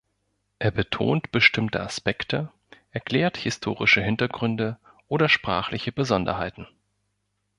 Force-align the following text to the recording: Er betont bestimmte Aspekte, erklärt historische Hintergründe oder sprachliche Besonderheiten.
Er 0.57 0.71
betont 0.71 1.31
bestimmte 1.31 1.79
Aspekte, 1.79 2.51
erklärt 2.89 3.37
historische 3.37 4.01
Hintergründe 4.01 4.79
oder 5.07 5.29
sprachliche 5.29 5.91
Besonderheiten. 5.91 6.67